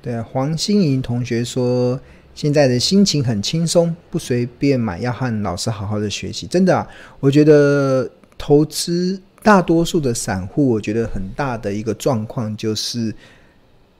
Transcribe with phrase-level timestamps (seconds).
[0.00, 1.98] 对啊，黄心怡同学说，
[2.34, 6.46] 现在的心情很轻松，不随便买，要和老师好好的学习。
[6.46, 6.86] 真的啊，
[7.20, 13.14] 我觉得投资大多数的散户，我觉得很大的一个状况就是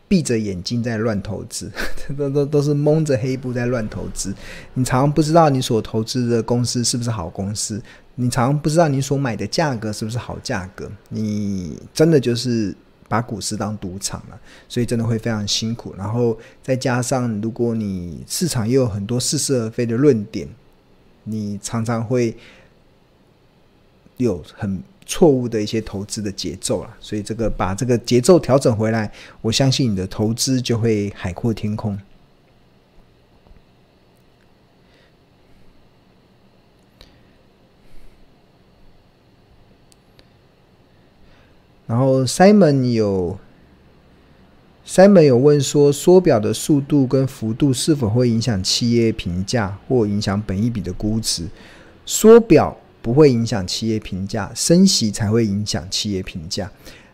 [0.09, 1.70] 闭着眼睛在乱投资，
[2.16, 4.34] 都都都是蒙着黑布在乱投资。
[4.75, 7.83] 你常常不知道你所投资的公司是不是好公司，
[8.15, 12.74] 你常常不知道你所买的价格是不是好价格，你真的就是。
[13.06, 15.95] 把股市当赌场了，所以真的会非常辛苦。
[15.96, 20.48] 然后再加上，如果你市场又有很多似是而非的论点，
[21.24, 22.34] 你常常会
[24.16, 26.97] 有很错误的一些投资的节奏了。
[27.01, 31.99] 所以这个把这个节奏调整回来，我相信你的投资就会海阔天空。
[41.87, 43.39] 然后 Simon 有
[44.87, 51.46] Simon 有问说，缩表的速度跟幅度是否会影响企业评价或影响本一笔的估值？
[52.07, 56.71] 缩表不会影响企业评价，升息才会影响企业评价。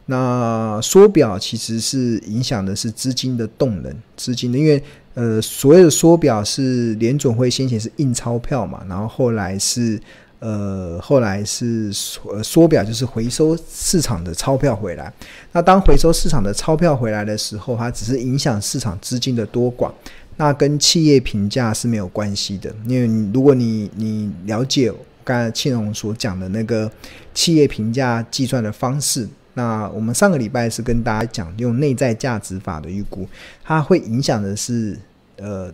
[0.07, 4.81] 那缩表其实是影响的是资金的动能，资金的，因为
[5.15, 10.01] 呃，所谓的缩表是联准会先前是印钞票嘛，然后后来是。
[10.43, 15.13] 呃，后来是缩缩表，就是回收市场的钞票回来。
[15.53, 19.93] 那当回收市场的钞票回来的时候，它只是影响市场资金的多寡，
[20.39, 22.75] 那跟企业评价是没有关系的。
[22.87, 24.91] 因为如果你你了解
[25.25, 26.91] 刚才庆荣所讲的那个
[27.35, 33.29] 企业评价计算的方式，那我们上个礼拜是跟大家讲用内在价值法的预估，
[33.63, 34.99] 它会影响的是
[35.37, 35.73] 呃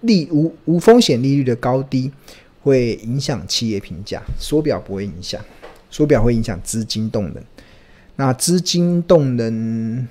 [0.00, 2.12] 利无无风险利率的高低。
[2.60, 5.40] 会影响企业评价，缩表不会影响，
[5.90, 7.42] 缩表会影响资金动能。
[8.16, 10.06] 那资金动能，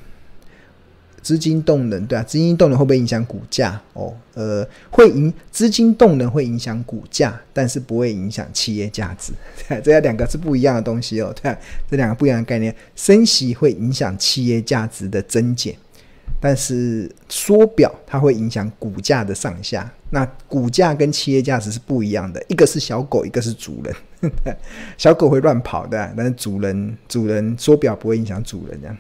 [1.22, 3.82] 资金动能，对啊，资金动能会不会影响股价？
[3.94, 9.34] 哦，呃，会影资金动能会影响股价，但是不会影响企业价值。
[9.68, 11.34] 对啊，这两个是不一样的东西哦。
[11.42, 11.58] 对啊，
[11.90, 15.76] 这两个不一样的概念，升息会影响企业价值的增减。
[16.40, 23.96] 但是缩表它会影响股价的上下，那股价跟企业价值是不一样的，一个是小狗，一个是主人。
[24.98, 28.96] 小狗会乱跑的，但是主人主人缩表不会影响主人这样。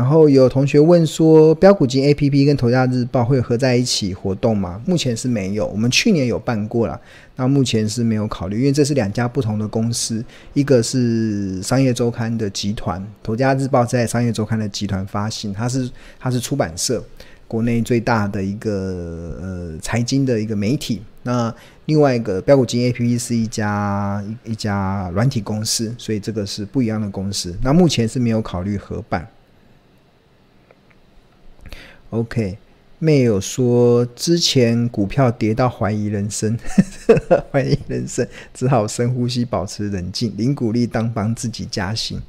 [0.00, 4.80] 然后有同学问说，标股金 APP 跟投家日报会合在一起活动吗？
[4.86, 6.98] 目前是没有，我们去年有办过了，
[7.36, 10.24] 那目前是没有考虑，因为这是两家不同的公司，
[10.54, 17.04] 一个是商业周刊的集团，投家日报在商业周刊的集团发行，它是它是出版社，
[17.46, 21.02] 国内最大的一个呃财经的一个媒体。
[21.24, 27.54] 那另外一个标股金 APP 是一家一一家软体公司，所以这个是不一样的公司。
[27.62, 29.28] 那目前是没有考虑合办。
[32.10, 32.58] OK，
[32.98, 36.58] 没有说之前股票跌到怀疑人生，
[37.52, 42.20] 怀疑人生，只好深呼吸，保持冷静，零鼓励当帮自己加薪。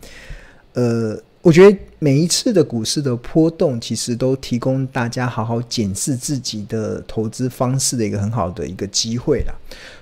[0.74, 9.54] 呃，我觉得每一次的股市的波动，其实都提供大家好好检视自己的投资方式的一个很好的一个机会啦。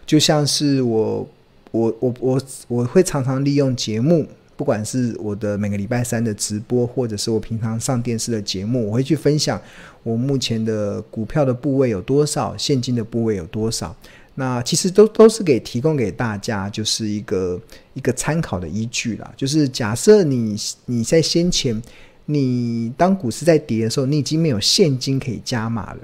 [0.05, 1.27] 就像是我，
[1.71, 4.27] 我，我，我，我会常常利用节目。
[4.59, 9.57] 不管是我的每个礼拜三的直播，或者是我平常上电视的节目，我会去分享
[10.03, 13.95] 我目前的股票的部位有多少，现金的部位有多少。
[14.35, 17.57] 那其实都都是给提供给大家，就是一个
[17.93, 19.31] 一个参考的依据啦。
[19.37, 21.81] 就是假设你你在先前，
[22.25, 25.99] 你当股市在跌的时候，你已经没有现金可以加码了，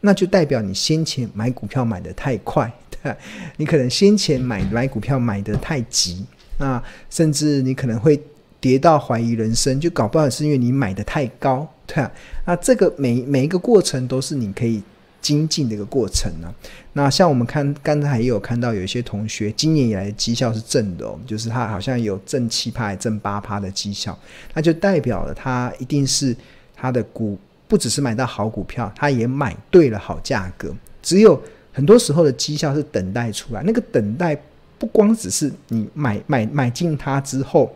[0.00, 2.72] 那就代表你先前买股票买得太快，
[3.02, 3.14] 对，
[3.58, 6.24] 你可能先前买买股票买得太急。
[6.62, 6.80] 那
[7.10, 8.22] 甚至你可能会
[8.60, 12.08] 跌到怀疑人生，就搞不好是因为你买的太高，对啊。
[12.46, 14.80] 那这个每每一个过程都是你可以
[15.20, 16.54] 精进的一个过程呢、
[16.92, 24.16] 那像我们看刚才也有看到有一些同学今年以来的绩效是正的哦，就是他好像有正七趴、正八趴的绩效，
[24.54, 26.36] 那就代表了他一定是
[26.76, 27.36] 他的股
[27.66, 30.72] 不只是买到好股票，他也买对了好价格。
[31.02, 31.40] 只有
[31.72, 34.40] 很多时候的绩效是等待出来，那个等待。
[34.82, 37.72] 不光只是你买买买进它之后，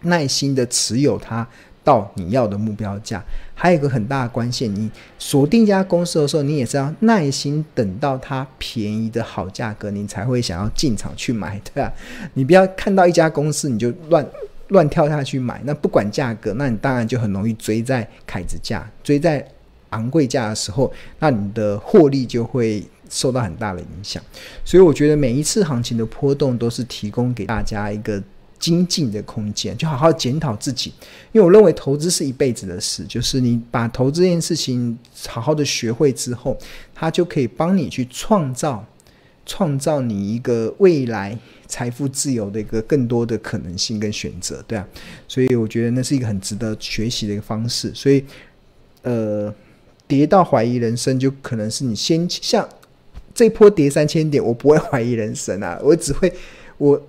[0.00, 1.46] 耐心的持有它
[1.84, 3.22] 到你要的目标价。
[3.54, 11.92] 还有一个很大的关键，你锁定一家公司的时候，你也是要耐心等到它便宜的好价格，你才会想要进场去买，对吧？
[12.32, 14.26] 你不要看到一家公司你就乱
[14.68, 19.46] 乱跳下去买，那不管价格，那你当然就很容易追在凯子价，追在
[19.90, 24.22] 昂贵价的时候，那你的获利就会受到很大的影响。
[24.64, 28.22] 所以我觉得每一次行情的波动都是提供给大家一个。
[28.60, 30.92] 精进的空间，就好好检讨自己，
[31.32, 36.54] 因为我认为投资是一辈子的事，就是你把投资这件事情好好的学会之后，
[36.94, 38.84] 它就可以帮你去创造，
[39.46, 44.86] 创造你一个未来财富自由的一个更多的可能性跟选择，对啊，
[45.26, 47.90] 所以我觉得那是一个很值得学习的一个方式。
[47.94, 48.22] 所以，
[49.00, 49.50] 呃，
[50.06, 52.68] 跌到怀疑人生，就可能是你先像
[53.34, 56.32] 这波跌三千点，我不会怀疑人生啊， 我只会
[56.78, 57.00] 我。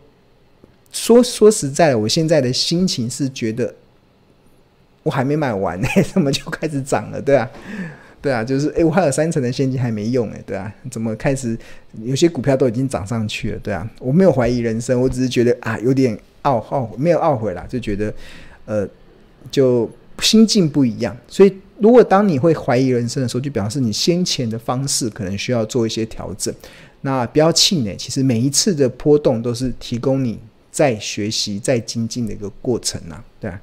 [0.93, 3.73] 说说实在的，我现在的心情是觉得
[5.03, 7.21] 我还没买完呢， 怎么就开始涨了？
[7.21, 7.49] 对啊，
[8.21, 11.57] 对啊，就是诶，我还有三成的现金还没用诶，对啊，怎么开始
[12.03, 13.59] 有些股票都已经涨上去了？
[13.59, 16.13] 对啊，我没有怀疑人生，我只是觉得啊，有点
[16.43, 18.13] 懊懊没有懊悔啦，就觉得
[18.65, 18.85] 呃，
[19.49, 19.89] 就
[20.19, 21.15] 心境不一样。
[21.25, 26.53] 所以，如果当你会怀疑人生的时候，就表示你先前的方式可能需要做一些调整。
[27.01, 30.39] 那不要气馁，其实每一次的波动都是提供你。
[30.71, 33.59] 在学习、在精进的一个过程啊，对啊。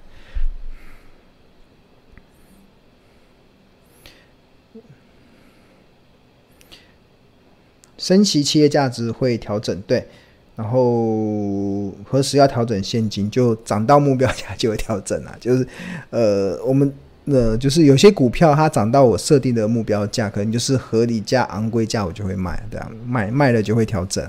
[7.96, 10.06] 升息企业价值会调整，对。
[10.54, 13.30] 然后何时要调整现金？
[13.30, 15.34] 就涨到目标价就会调整啊。
[15.40, 15.66] 就是
[16.10, 16.92] 呃，我们
[17.30, 24.26] 呃，就是有些股票它涨到我设定的目标价，可能就是合理价、昂贵价，我就会卖，对啊，卖卖了就会调整。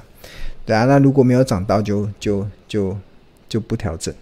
[0.65, 2.97] 对啊，那如果没有涨到就，就就就
[3.49, 4.13] 就不调整。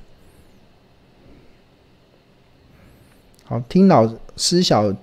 [3.44, 4.96] 好，听老师小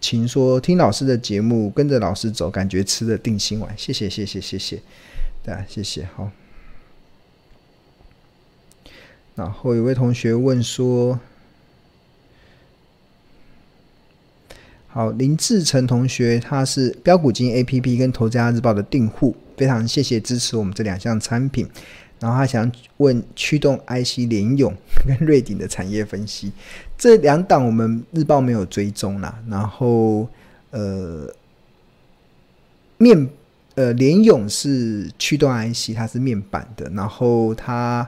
[0.00, 3.72] 琴说，听老师的节目，跟着老师走，感觉吃了定心丸。
[3.78, 4.82] 谢谢，谢谢，谢谢。
[5.42, 6.06] 对啊，谢谢。
[6.14, 6.30] 好。
[9.34, 11.18] 然后有位同学问说，
[14.94, 19.34] 好，林志成同学，他是标股金 A P P 跟投资家日报的订户。
[19.56, 21.66] 非常谢谢支持我们这两项产品，
[22.20, 24.74] 然后他想问驱动 IC 联咏
[25.06, 26.52] 跟瑞鼎的产业分析，
[26.98, 29.42] 这两档我们日报没有追踪啦。
[29.48, 30.28] 然后
[30.72, 31.26] 呃
[32.98, 33.30] 面
[33.76, 38.06] 呃联咏是驱动 IC，它是面板的，然后它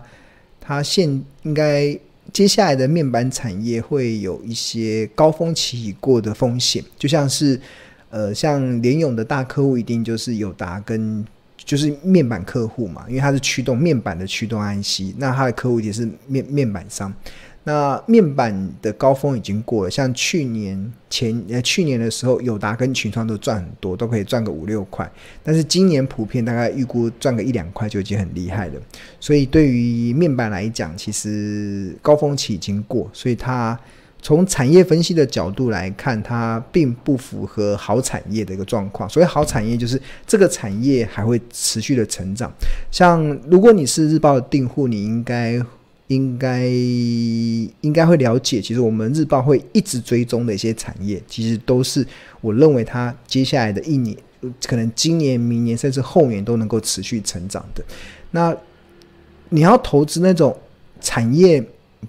[0.60, 1.08] 它现
[1.44, 1.98] 应该
[2.32, 7.60] 接下来的面板产业会有一些高峰期已过的风险，就像是
[8.10, 11.24] 呃像联咏的大客户一定就是友达跟。
[11.66, 17.10] 就是面板客户嘛，因为它是驱动面板的驱动 IC，那它的客户也是面面板商。
[17.64, 25.10] 那面板的高峰已经过了，像去年前呃去年的时候，友达跟群创都赚很多，都可以赚个五六块。
[25.42, 28.80] 但是今年普遍大概预估赚个一两块就已经很厉害了。
[29.18, 33.78] 所以对于面板来讲，其实高峰期已经过，所以它。
[34.26, 39.06] 从产业分析的角度来看，它并不符合好产业的一个状况。
[39.06, 42.50] 所以好产业就是这个产业还会持续的成长。
[42.90, 45.62] 像如果你是日报的订户，你应该
[46.08, 52.06] 应该应该会了解，其实我们日报会一直追踪的一些产业，其实都是
[52.40, 54.16] 我认为它接下来的一年，
[54.66, 57.84] 可能今年、明年甚至后年都能够持续成长的。
[58.30, 58.56] 那
[59.48, 60.56] 你要投资那种
[61.00, 61.64] 产业。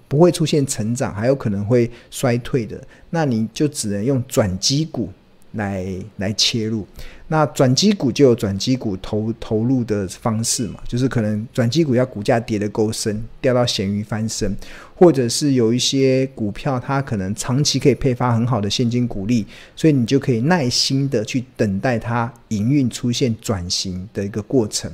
[0.08, 5.08] 不会出现成长，还有可能会衰退的，那你就只能用转机股
[5.52, 5.86] 来
[6.18, 6.86] 来切入。
[7.28, 14.56] 那转机股就有转机股投投入的方式嘛，就是可能转机股要股价跌得够深，掉到咸鱼翻身，
[14.94, 24.88] 或者是有一些股票它可能长期可以配发很好的现金股利，所以你就可以耐心的去等待它营运出现转型的一个过程。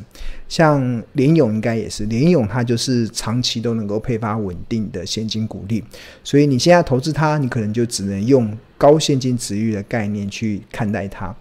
[0.49, 5.85] 像联咏应该也是，联咏它就是长期都能够配发稳定的现金股利，
[6.25, 11.35] 所以你现在投资它，你可能就只能用高现金值域的概念去看待它。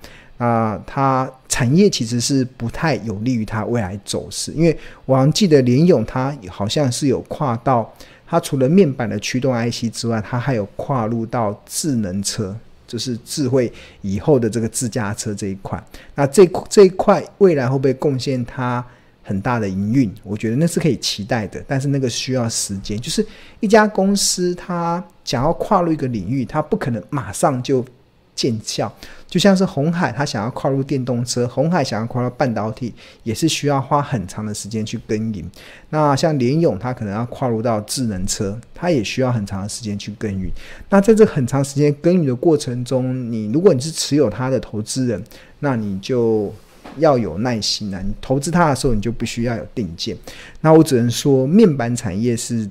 [0.44, 7.88] 啊、它产业其实是不太有利于它未来走势，因为我记得联咏它好像是有跨到，
[8.26, 12.58] 它除了面板的驱动 IC 之外，它还有跨入到智能车，
[12.88, 13.72] 就是智慧
[14.02, 15.80] 以后的这个自驾车这一块。
[16.16, 18.84] 那这这一块未来会不会贡献它
[19.22, 20.12] 很大的营运？
[20.24, 23.00] 我觉得那是可以期待的，但是那个需要时间。
[23.00, 23.24] 就是
[23.60, 27.86] 一家公司它想要跨入一个领域，它不可能马上就。
[28.36, 28.92] 见效。
[29.28, 35.50] 就像是红海，他想要跨入电动车；红海想要跨入半导体，也是需要花很长的时间去耕耘。
[35.90, 40.52] 那像联咏，他可能要跨入到智能车，他也需要很长的时间去耕耘。
[40.90, 45.24] 那在这很长时间耕耘的过程中，你如果你是持有他的投资人，
[45.60, 46.54] 那你就
[46.98, 48.02] 要有耐心啊！
[48.06, 50.18] 你投资他的时候，你就必须要有定见。
[50.60, 52.70] 那我只能说，面板产业是。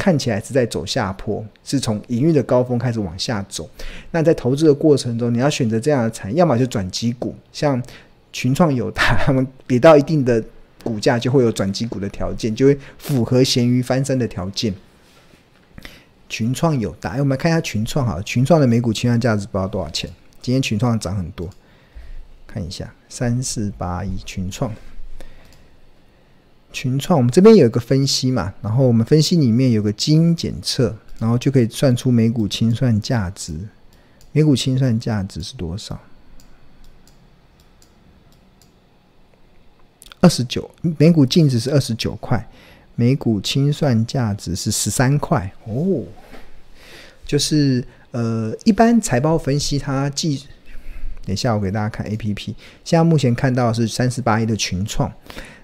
[0.00, 3.68] 看起来是在走下坡，是从营运的高峰开始往下走。
[4.12, 7.80] 那在投资的过程中，你要选择这样的产业，要么就转机股，像
[8.32, 10.42] 群创、友达， 他们跌到一定的
[10.82, 14.74] 股价，就会有转机股的条件，就会符合咸鱼翻身的条件。
[16.30, 20.08] 群创、友达，我们来看一下群创哈，群创的每股清算价值不知道多少钱？
[20.40, 21.46] 今天群创涨很多，
[22.46, 24.72] 看一下三四八一群创。
[26.72, 33.54] 群创，我们这边有一个分析嘛，然后我们分析里面有个基因检测，然后就可以算出每股清算价值。
[34.32, 36.00] 每股清算价值是多少？
[40.20, 42.48] 二十九，每股净值是二十九块，
[42.94, 46.04] 每股清算价值是十三块哦。
[47.26, 50.44] 就是呃，一般财报分析它计，
[51.24, 55.12] 等一下我给大家看 APP，现在目前看到是三十八亿的群创。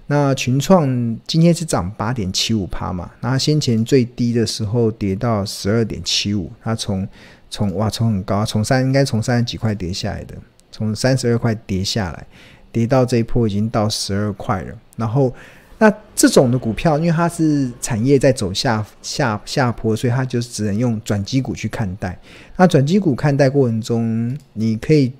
[0.08, 0.86] 那群创
[1.26, 3.10] 今天是涨八点七五趴嘛？
[3.20, 7.06] 那先前最低的时候跌到十二点七五，它从
[7.50, 10.36] 从哇从很高，从三应该从三十几块跌下来的，
[10.70, 12.26] 从三十二块跌下来，
[12.70, 14.76] 跌到这一波已经到十二块了。
[14.96, 15.34] 然后
[15.78, 22.16] 那这种的股票，因为它是产业在走下下下坡，所以它就只能用转机股去看待。
[22.56, 25.12] 那转机股看待过程中，你可以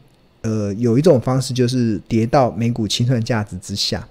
[0.43, 4.07] 呃有一种方式就是跌到每股清算价值之下。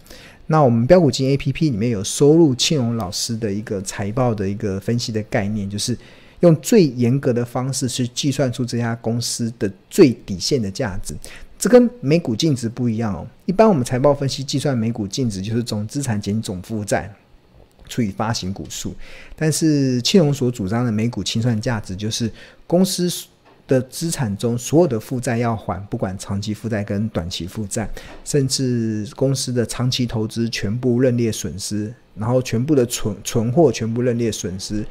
[0.47, 5.97] 那我们标股金 A P P 里面有收录庆荣老师的一个财报的一个分析的概念，就是
[6.41, 11.15] 用最严格的方式去计算出这家公司的最底线的价值。
[11.57, 13.25] 这跟每股净值不一样哦。
[13.45, 17.11] 一般我们财报分析计算每股净值就是总资产减总负债
[17.87, 18.93] 除以发行股数，
[19.35, 22.31] 但是庆荣所主张的每股清算价值就是
[22.67, 23.09] 公司。
[23.67, 27.89] 的资产中所有的负债要还，不管长期负债跟短期负债，
[28.23, 34.85] 甚至公司的长期投资全部认列损失，然后全部的存存货全部认列损失，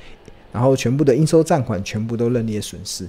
[0.52, 3.08] 然后全部的应收账款全部都认列损失，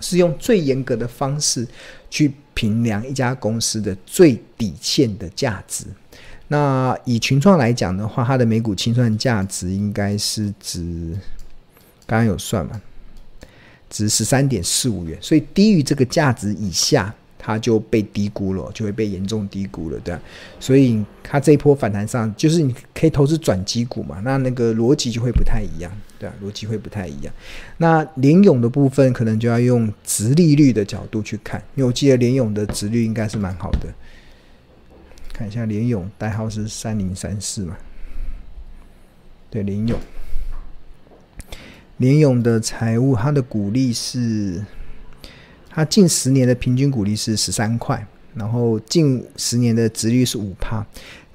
[0.00, 1.66] 是用最严格的方式
[2.10, 5.84] 去评量一家公司的最底线的价值。
[6.48, 11.16] 那以群创来讲的话，它的每股清算价值应该是指，
[12.04, 12.80] 刚刚有算嘛？
[13.92, 20.20] 值十三点四五元，所以低于这个价值以下，它就被低估了，就会被严重低估了，对吧？
[20.58, 26.34] 所以它这一波反弹上，就是你可以投资转机股嘛，那那个逻辑就会不太一样，对啊？
[26.42, 27.34] 逻辑会不太一样。
[27.76, 33.88] 那联勇的部分可能就要用殖利率的角度去看，因为我记得联勇的殖率应该是蛮好的。
[35.32, 37.76] 看一下联勇代号是三零三四嘛，
[39.50, 39.98] 对，联勇。
[42.02, 44.60] 联咏的财务，它的股利是，
[45.70, 48.04] 它近十年的平均股利是十三块，
[48.34, 50.84] 然后近十年的殖率是五趴，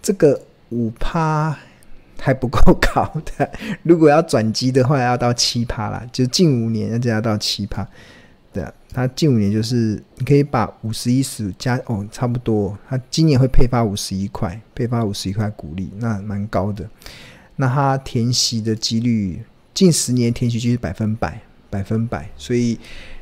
[0.02, 1.58] 这个五趴
[2.20, 3.50] 还不够高的，
[3.84, 7.88] 如果要转机的话，要到七趴啦，就近五年就要到七趴，
[8.52, 16.90] 对啊，它近五年就是你可以把五十一十加哦，差不多，它今年会配发五十一块，配发五十一块股利，那蛮高的，
[17.56, 19.42] 那它填息的几率。
[19.78, 22.28] 近十年填息率是百分百，百分百。
[22.36, 22.80] 所以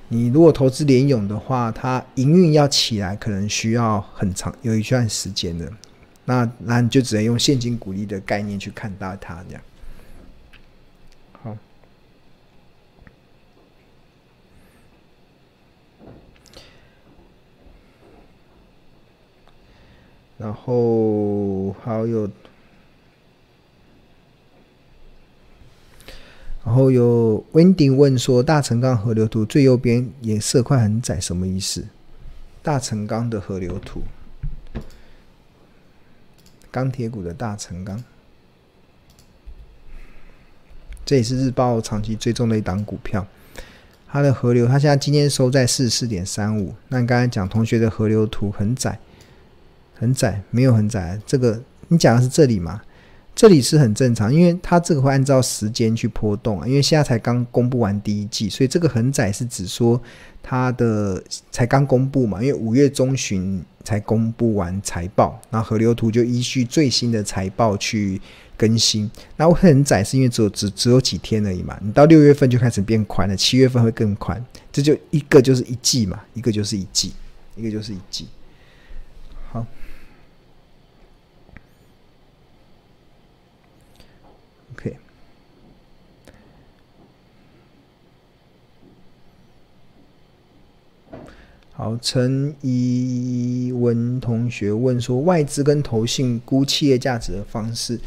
[0.08, 5.70] 你如果投资联永的话，它营运要起来，可能需要很长，有一段时间的。
[6.24, 9.62] 那那你就只能用现金股利的概念去看待它，这样。
[11.44, 11.58] 好。
[20.38, 22.30] 然后还有。
[26.66, 31.86] 然后有 Wendy 问说：“大成钢河流图最右边颜色块很窄，什么意思？”
[32.64, 34.02] 大成钢的河流图，
[36.72, 38.04] 钢铁股的大成钢，
[41.06, 43.28] 这也是日报长期追踪的一档股票。
[44.08, 46.74] 它的河流，它现在今天收在四十四点三五。
[46.88, 48.98] 那你刚才讲同学的河流图很窄，
[49.94, 51.22] 很窄，没有很窄。
[51.28, 52.82] 这个你讲的是这里吗？
[53.36, 56.66] 这里是很正常，因为它这个会按照时间去波动啊。
[56.66, 60.02] 因为现在才刚公布完第一季，所以这个很窄是指说
[60.42, 62.42] 它的才刚公布嘛。
[62.42, 68.22] 因为五月中旬才公布完财报，然后河流图就依序最新的财报去
[68.56, 69.12] 更新。
[69.36, 71.78] 那会很窄是因为只有只只有几天而已嘛。
[71.82, 74.42] 你到六月份就开始变宽了，七月份会更宽。
[74.72, 77.12] 这就一个就是一季嘛，一个就是一季，
[77.58, 78.28] 一个就是一季。
[79.52, 79.66] 好。
[91.72, 98.00] 好，陈怡文同学问说，外资跟投信估企业价值的方式，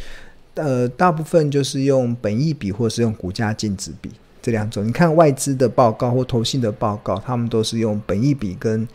[0.54, 4.10] 呃，大部分就是用本益比或是用股价净值比
[4.40, 4.86] 这两种。
[4.86, 8.88] 你看外资的报告或投信的报告，他们都是用本益比跟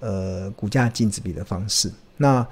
[0.00, 1.90] 呃股价净值比的方式。
[2.18, 2.46] 那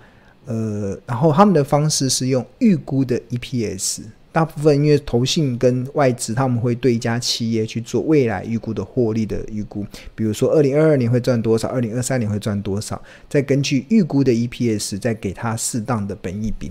[0.46, 4.02] 呃，然后他们的方式是用预估的 EPS。
[4.36, 9.82] 大部分因为投信跟外资，他们会对一家企业去做未来预估的获利的预估，
[10.14, 13.00] 比如说二零二二年会赚多少，二零二三年会赚多少，
[13.30, 16.70] 再根据预估的 EPS 再给它适当的本益比，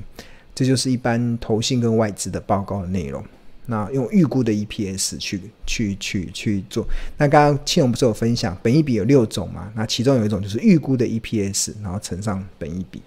[0.53, 3.25] 这就是一般投信跟外资的报告的内容。
[3.65, 6.85] 那用预估的 EPS 去去去去做。
[7.17, 9.71] 那刚刚庆荣不是有分享，本益比有六种嘛？
[9.75, 13.01] 那其中有一种就是预估的 EPS，然后乘上本益比。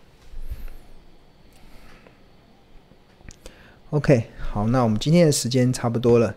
[3.91, 4.31] OK。
[4.39, 6.35] 好，那我们今天的时间差不多了，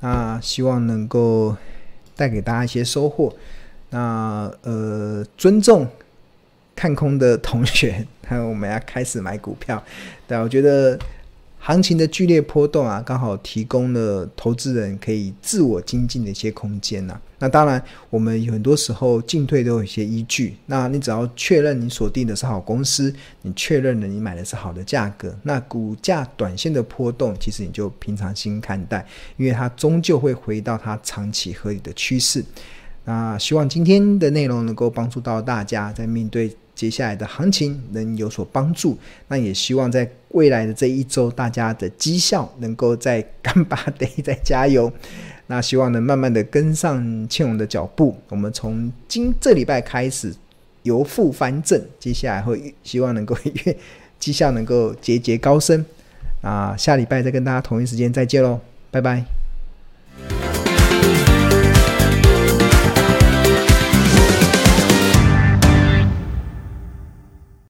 [0.00, 1.56] 那希望能够
[2.16, 3.34] 带给大家一些收获。
[3.90, 5.86] 那呃，尊重
[6.74, 9.82] 看空的同学， 还有我们要开始买股票。
[10.26, 10.98] 对，我觉得。
[11.64, 20.56] 行情的剧烈波动啊，刚好提供了投资人可以自我精进的一些空间呐、那当然，我们有很多时候进退都有一些依据。
[20.66, 32.44] 那你只要确认你锁定的是好公司，你确认了你买的是好的价格，那股价短线的波动，其实你就平常心看待，因为它终究会回到它长期合理的趋势。
[33.04, 36.56] 那希望今天的内容能够帮助到大家，在面对。
[36.82, 38.98] 接下来的行情能有所帮助，
[39.28, 44.92] 那也希望在未来的这一周，大家的绩效能够在干巴得再加油。
[45.46, 50.34] 那希望能慢慢的跟上庆荣的脚步，我们从今这礼拜开始
[50.82, 53.76] 由负翻正，接下来会希望能够越
[54.18, 55.86] 绩效能够节节高升。
[56.40, 58.58] 啊，下礼拜再跟大家同一时间再见喽，
[58.90, 59.41] 拜拜。